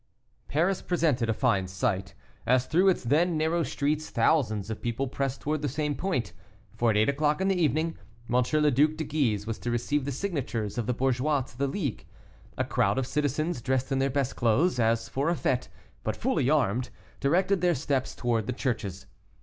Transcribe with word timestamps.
Paris 0.47 0.81
presented 0.81 1.29
a 1.29 1.31
fine 1.35 1.67
sight, 1.67 2.15
as 2.47 2.65
through 2.65 2.89
its 2.89 3.03
then 3.03 3.37
narrow 3.37 3.61
streets 3.61 4.09
thousands 4.09 4.71
of 4.71 4.81
people 4.81 5.07
pressed 5.07 5.41
towards 5.41 5.61
the 5.61 5.69
same 5.69 5.93
point, 5.93 6.33
for 6.75 6.89
at 6.89 6.97
eight 6.97 7.07
o'clock 7.07 7.39
in 7.39 7.49
the 7.49 7.61
evening, 7.61 7.95
M. 8.27 8.33
le 8.37 8.71
Duc 8.71 8.95
de 8.97 9.03
Guise 9.03 9.45
was 9.45 9.59
to 9.59 9.69
receive 9.69 10.05
the 10.05 10.11
signatures 10.11 10.79
of 10.79 10.87
the 10.87 10.93
bourgeois 10.95 11.41
to 11.41 11.55
the 11.55 11.67
League. 11.67 12.07
A 12.57 12.65
crowd 12.65 12.97
of 12.97 13.05
citizens, 13.05 13.61
dressed 13.61 13.91
in 13.91 13.99
their 13.99 14.09
best 14.09 14.35
clothes, 14.35 14.79
as 14.79 15.07
for 15.07 15.29
a 15.29 15.35
fête, 15.35 15.67
but 16.03 16.15
fully 16.15 16.49
armed, 16.49 16.89
directed 17.19 17.61
their 17.61 17.75
steps 17.75 18.15
towards 18.15 18.47
the 18.47 18.53
churches. 18.53 19.05